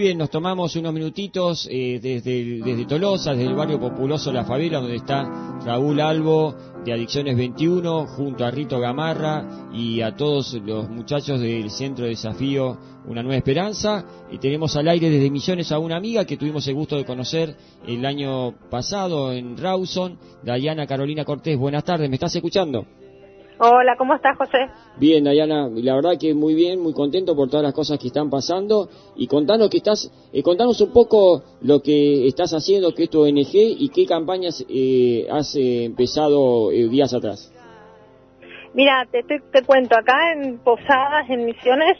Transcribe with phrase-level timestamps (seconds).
[0.00, 4.80] bien, nos tomamos unos minutitos eh, desde, desde Tolosa, desde el barrio populoso La Favela,
[4.80, 5.24] donde está
[5.64, 6.54] Raúl Albo
[6.84, 12.10] de Adicciones 21, junto a Rito Gamarra y a todos los muchachos del Centro de
[12.10, 14.06] Desafío Una Nueva Esperanza.
[14.32, 17.54] Y tenemos al aire desde Misiones a una amiga que tuvimos el gusto de conocer
[17.86, 21.58] el año pasado en Rawson, Dayana Carolina Cortés.
[21.58, 22.86] Buenas tardes, ¿me estás escuchando?
[23.62, 24.70] Hola, ¿cómo estás, José?
[24.96, 28.30] Bien, Dayana, la verdad que muy bien, muy contento por todas las cosas que están
[28.30, 33.10] pasando y contanos que estás, eh, contanos un poco lo que estás haciendo, que es
[33.10, 37.52] tu ONG y qué campañas eh, has eh, empezado eh, días atrás.
[38.72, 41.98] Mira, te, te, te cuento, acá en Posadas, en Misiones,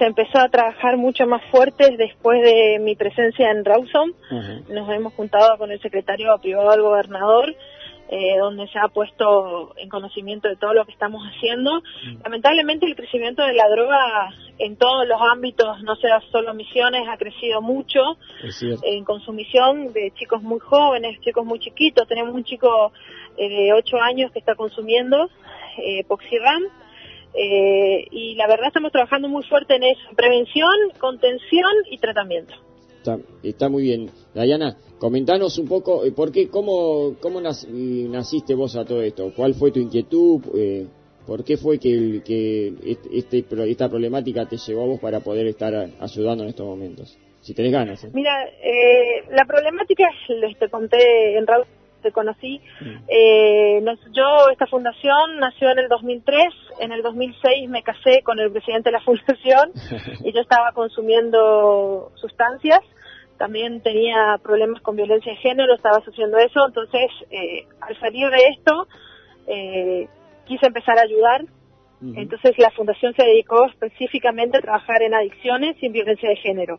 [0.00, 4.12] se empezó a trabajar mucho más fuerte después de mi presencia en Rawson.
[4.70, 7.54] Nos hemos juntado con el secretario privado del gobernador
[8.08, 11.82] eh, donde se ha puesto en conocimiento de todo lo que estamos haciendo.
[12.22, 17.16] Lamentablemente el crecimiento de la droga en todos los ámbitos, no sea solo misiones, ha
[17.16, 18.00] crecido mucho
[18.82, 22.08] en consumición de chicos muy jóvenes, chicos muy chiquitos.
[22.08, 22.92] Tenemos un chico
[23.36, 25.28] eh, de 8 años que está consumiendo
[25.78, 26.62] eh, Poxiram.
[27.38, 32.54] Eh, y la verdad estamos trabajando muy fuerte en eso, prevención, contención y tratamiento.
[33.06, 34.10] Está, está muy bien.
[34.34, 39.32] Dayana, comentanos un poco, eh, ¿por qué, cómo, cómo naciste vos a todo esto?
[39.36, 40.40] ¿Cuál fue tu inquietud?
[40.56, 40.86] Eh,
[41.24, 42.72] ¿Por qué fue que, el- que
[43.12, 47.16] este, esta problemática te llevó a vos para poder estar ayudando en estos momentos?
[47.42, 48.02] Si tenés ganas.
[48.02, 48.10] ¿eh?
[48.12, 51.64] Mira, eh, la problemática, les te conté en Raúl,
[52.02, 52.60] te conocí.
[53.08, 56.44] Eh, nos- yo, esta fundación nació en el 2003,
[56.80, 59.70] en el 2006 me casé con el presidente de la fundación
[60.24, 62.80] y yo estaba consumiendo sustancias.
[63.38, 66.66] También tenía problemas con violencia de género, estaba sufriendo eso.
[66.66, 68.86] Entonces, eh, al salir de esto,
[69.46, 70.08] eh,
[70.46, 71.42] quise empezar a ayudar.
[72.14, 76.78] Entonces, la fundación se dedicó específicamente a trabajar en adicciones y en violencia de género.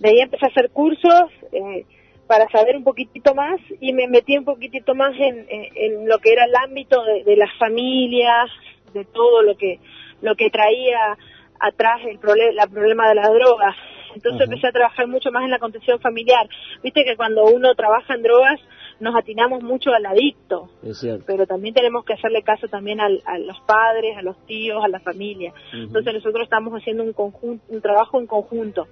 [0.00, 1.84] De ahí empecé a hacer cursos eh,
[2.26, 6.18] para saber un poquitito más y me metí un poquitito más en, en- en lo
[6.18, 8.50] que era el ámbito de, de las familias,
[8.92, 9.78] de todo lo que
[10.22, 11.16] lo que traía
[11.60, 13.76] atrás el problema, la problema de las drogas.
[14.14, 14.44] Entonces Ajá.
[14.44, 16.48] empecé a trabajar mucho más en la contención familiar.
[16.82, 18.60] Viste que cuando uno trabaja en drogas
[19.00, 21.24] nos atinamos mucho al adicto, Es cierto.
[21.26, 24.88] pero también tenemos que hacerle caso también al- a los padres, a los tíos, a
[24.88, 25.52] la familia.
[25.72, 28.86] Entonces nosotros estamos haciendo un conjunto, un trabajo en conjunto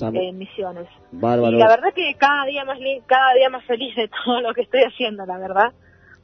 [0.00, 0.86] en misiones.
[1.10, 1.56] Bárbaro.
[1.56, 4.62] Y la verdad que cada día más cada día más feliz de todo lo que
[4.62, 5.72] estoy haciendo, la verdad.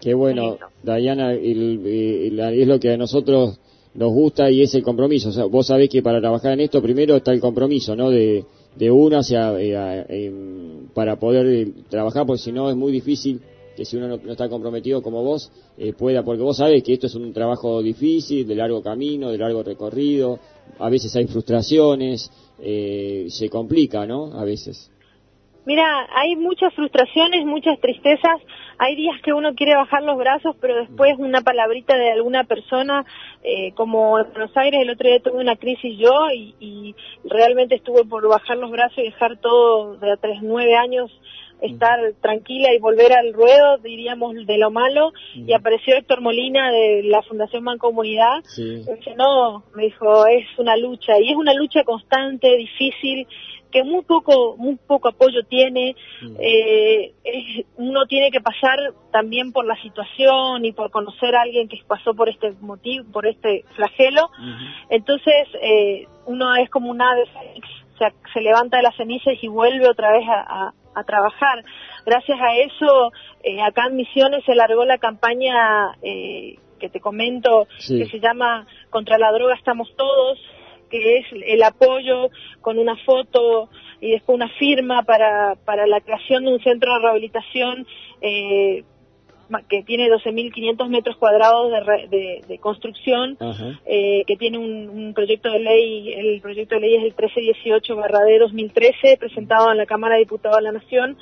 [0.01, 3.59] Qué bueno, Dayana, eh, es lo que a nosotros
[3.95, 5.29] nos gusta y es el compromiso.
[5.29, 8.11] O sea, vos sabés que para trabajar en esto primero está el compromiso, ¿no?
[8.11, 8.45] De,
[8.91, 10.33] uno hacia, eh,
[10.95, 13.41] para poder eh, trabajar, porque si no es muy difícil
[13.77, 16.95] que si uno no, no está comprometido como vos eh, pueda, porque vos sabés que
[16.95, 20.39] esto es un trabajo difícil, de largo camino, de largo recorrido,
[20.79, 22.31] a veces hay frustraciones,
[22.61, 24.33] eh, se complica, ¿no?
[24.33, 24.91] A veces.
[25.67, 28.41] Mira, hay muchas frustraciones, muchas tristezas.
[28.79, 33.05] Hay días que uno quiere bajar los brazos, pero después una palabrita de alguna persona,
[33.43, 37.77] eh, como en Buenos Aires, el otro día tuve una crisis yo y, y realmente
[37.77, 41.11] estuve por bajar los brazos y dejar todo de a tres, nueve años,
[41.61, 45.13] estar tranquila y volver al ruedo, diríamos, de lo malo.
[45.35, 48.83] Y apareció Héctor Molina de la Fundación Mancomunidad Sí.
[48.87, 53.27] me dice, no, me dijo, es una lucha, y es una lucha constante, difícil,
[53.75, 55.97] que muy poco, muy poco apoyo tiene,
[56.39, 58.79] eh, es- uno tiene que pasar
[59.13, 63.27] también por la situación y por conocer a alguien que pasó por este motivo, por
[63.27, 64.31] este flagelo,
[64.91, 67.25] entonces eh, uno es como un ave
[67.99, 71.65] se, se levanta de las cenizas y vuelve otra vez a, a- a trabajar.
[72.07, 73.11] Gracias a eso,
[73.43, 77.99] eh, acá en Misiones se largó la campaña eh, que te comento, Sí.
[77.99, 80.39] que se llama Contra la droga estamos todos,
[81.01, 82.31] que es el apoyo
[82.61, 83.69] con una foto
[84.01, 87.87] y después una firma para, para la creación de un centro de rehabilitación
[88.21, 88.85] eh,
[89.69, 93.37] que tiene 12.500 metros cuadrados de, re- de- de construcción,
[93.85, 97.95] eh, que tiene un, un proyecto de ley, el proyecto de ley es el 1318
[98.27, 101.17] de 2013, presentado en la Cámara de Diputados de la Nación.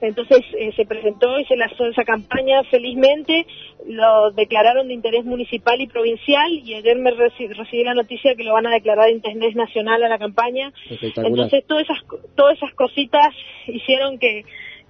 [0.00, 3.46] Entonces eh, se presentó y se lanzó esa campaña felizmente,
[3.86, 8.44] lo declararon de interés municipal y provincial y ayer me reci- recibí la noticia que
[8.44, 10.72] lo van a declarar de interés nacional a la campaña.
[11.28, 11.98] Entonces todas esas,
[12.34, 13.34] todas esas cositas
[13.66, 14.44] hicieron que,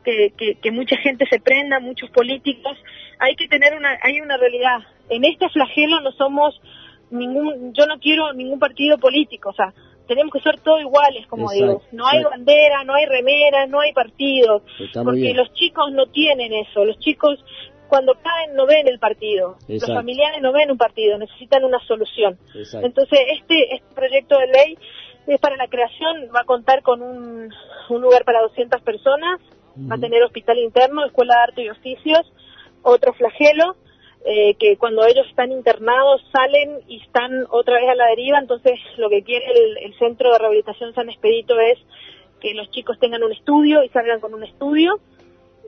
[0.04, 2.76] que, que, mucha gente se prenda, muchos políticos.
[3.20, 4.78] Hay que tener una, hay una realidad.
[5.10, 6.60] En este flagelo no somos
[7.10, 9.72] ningún, yo no quiero ningún partido político, o sea,
[10.06, 11.82] tenemos que ser todos iguales, como digo.
[11.92, 14.62] No hay bandera, no hay remera, no hay partido,
[14.92, 16.84] porque los chicos no tienen eso.
[16.84, 17.42] Los chicos
[17.88, 22.38] cuando caen no ven el partido, los familiares no ven un partido, necesitan una solución.
[22.82, 24.78] Entonces este, este proyecto de ley
[25.26, 27.50] es para la creación, va a contar con un,
[27.88, 29.40] un lugar para 200 personas,
[29.78, 32.32] va a tener hospital interno, escuela de arte y oficios,
[32.82, 33.76] otro flagelo,
[34.24, 38.80] eh, que cuando ellos están internados salen y están otra vez a la deriva, entonces
[38.96, 39.44] lo que quiere
[39.82, 41.78] el, Centro de Rehabilitación San Expedito es
[42.40, 44.98] que los chicos tengan un estudio y salgan con un estudio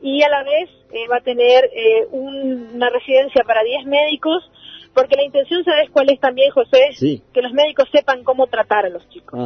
[0.02, 4.50] y a la vez eh, va a tener eh, una residencia para 10 médicos
[4.94, 7.20] porque la intención, ¿sabes cuál es también, José?
[7.34, 9.38] Que los médicos sepan cómo tratar a los chicos.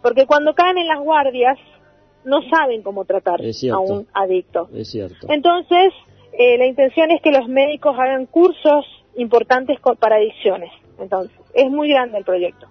[0.00, 1.58] Porque cuando caen en las guardias,
[2.24, 4.70] no saben cómo tratar a un adicto.
[4.72, 5.26] Es cierto.
[5.28, 5.92] Entonces,
[6.32, 8.86] eh, la intención es que los médicos hagan cursos
[9.16, 10.70] importantes para adicciones.
[10.98, 12.66] Entonces, es muy grande el proyecto.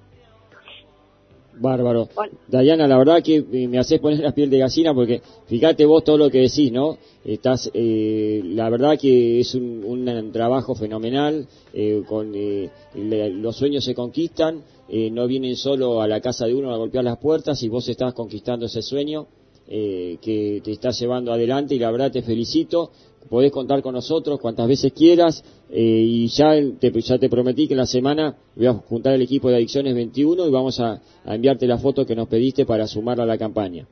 [1.59, 2.07] Bárbaro.
[2.47, 6.17] Dayana, la verdad que me haces poner la piel de gallina porque fíjate vos todo
[6.17, 6.97] lo que decís, ¿no?
[7.25, 13.93] Estás, eh, la verdad que es un, trabajo fenomenal, eh, con eh, los sueños se
[13.93, 14.63] conquistan,
[15.11, 18.13] no vienen solo a la casa de uno a golpear las puertas y vos estás
[18.13, 19.27] conquistando ese sueño
[19.67, 22.89] que te estás llevando adelante y la verdad te felicito
[23.29, 27.73] podés contar con nosotros cuantas veces quieras eh, y ya te, ya te prometí que
[27.73, 31.67] en la semana voy a juntar el equipo de Adicciones 21 y vamos a, enviarte
[31.67, 33.85] la foto que nos pediste para sumarla a la campaña.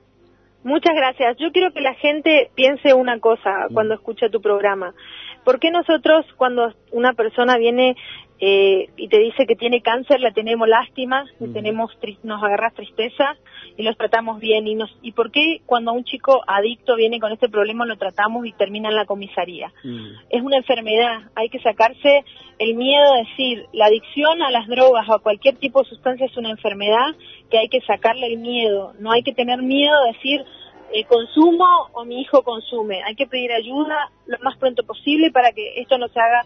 [0.63, 1.37] Muchas gracias.
[1.37, 3.73] Yo quiero que la gente piense una cosa mm.
[3.73, 4.93] cuando escucha tu programa.
[5.43, 7.95] ¿Por qué nosotros cuando una persona viene
[8.39, 11.91] eh, y te dice que tiene cáncer, le tenemos lástima, le tenemos
[12.23, 13.35] nos agarra tristeza
[13.77, 14.67] y los tratamos bien.
[14.67, 18.45] Y nos y por qué cuando un chico adicto viene con este problema lo tratamos
[18.45, 19.71] y termina en la comisaría
[20.29, 22.23] es una enfermedad hay que sacarse
[22.59, 26.25] el miedo de decir la adicción a las drogas o a cualquier tipo de sustancia
[26.25, 27.15] es una enfermedad
[27.49, 28.93] que hay que sacarle el miedo.
[28.99, 30.45] No hay que tener miedo de decir
[30.91, 35.51] eh, consumo o mi hijo consume hay que pedir ayuda lo más pronto posible para
[35.51, 36.45] que esto no se haga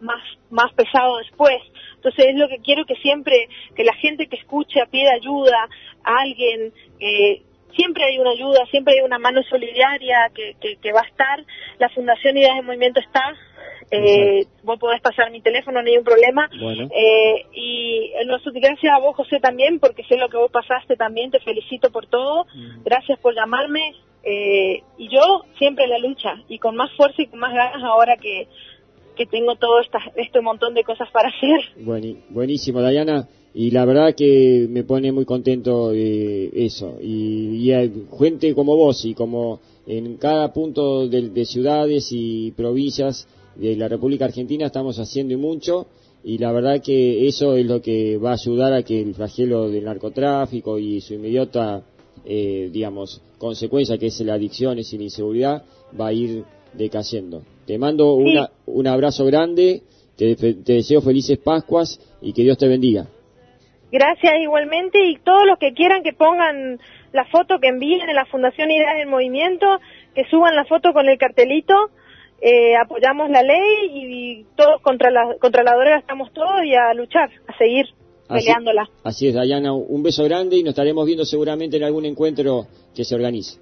[0.00, 1.58] más, más pesado después.
[1.96, 5.68] Entonces es lo que quiero que siempre, que la gente que escucha pida ayuda
[6.04, 7.42] a alguien, eh,
[7.76, 11.44] siempre hay una ayuda, siempre hay una mano solidaria que, que, va a estar.
[11.78, 13.34] La Fundación Ideas de Movimiento está.
[13.90, 16.48] Eh, vos podés pasar mi teléfono, no hay un problema.
[16.52, 18.10] Eh, y
[18.54, 21.30] gracias a vos, José, también, porque sé lo que vos pasaste también.
[21.30, 22.46] Te felicito por todo.
[22.84, 23.94] Gracias por llamarme.
[24.28, 27.80] Eh, y yo siempre en la lucha y con más fuerza y con más ganas
[27.84, 28.48] ahora que,
[29.16, 32.20] que tengo todo esta, este montón de cosas para hacer.
[32.30, 33.28] buenísimo, Dayana.
[33.58, 36.98] Y la verdad que me pone muy contento de eso.
[37.00, 43.74] Y, hay gente como vos y como en cada punto de, ciudades y provincias de
[43.76, 45.86] la República Argentina estamos haciendo mucho.
[46.22, 49.70] Y la verdad que eso es lo que va a ayudar a que el flagelo
[49.70, 51.82] del narcotráfico y su inmediata,
[52.26, 55.64] eh, digamos, consecuencia que es la adicción y la inseguridad
[55.98, 57.42] va a ir decayendo.
[57.66, 59.82] Te mando un abrazo grande,
[60.16, 63.06] te, deseo felices Pascuas y que Dios te bendiga.
[63.90, 66.78] Gracias igualmente y todos los que quieran que pongan
[67.12, 69.66] la foto que envíen en la Fundación Ideas del Movimiento,
[70.14, 71.90] que suban la foto con el cartelito,
[72.40, 76.92] eh, apoyamos la ley y, todos contra la, contra la droga estamos todos y a
[76.94, 77.86] luchar, a seguir
[78.28, 78.88] peleándola.
[79.04, 83.04] Así es, Dayana, un beso grande y nos estaremos viendo seguramente en algún encuentro que
[83.04, 83.58] se organice.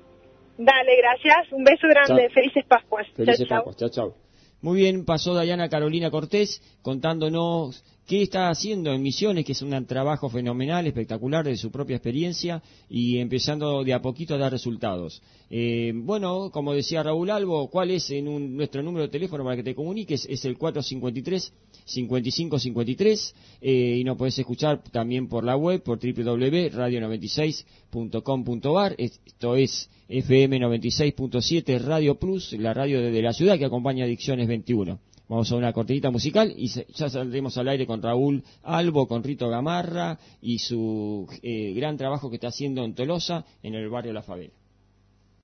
[0.57, 1.53] Dale, gracias.
[1.53, 2.31] Un beso grande.
[2.31, 3.07] Felices Pascuas.
[3.15, 3.77] Felices Pascuas.
[3.77, 4.15] Chao, chao.
[4.61, 9.87] Muy bien, pasó Dayana Carolina Cortés contándonos qué está haciendo en Misiones, que es un
[9.87, 15.23] trabajo fenomenal, espectacular de su propia experiencia y empezando de a poquito a dar resultados.
[15.51, 19.63] Eh, bueno, como decía Raúl Albo, ¿cuál es en nuestro número de teléfono para que
[19.63, 20.27] te comuniques?
[20.29, 28.95] Es el 453-5553 eh, y nos puedes escuchar también por la web, por www.radio96.com.ar.
[28.99, 34.99] Esto es FM 96.7 Radio Plus, la radio de la ciudad que acompaña Adicciones 21.
[35.27, 39.49] Vamos a una cortita musical y ya saldremos al aire con Raúl Albo, con Rito
[39.49, 44.23] Gamarra y su eh, gran trabajo que está haciendo en Tolosa, en el barrio La
[44.23, 44.53] Favela.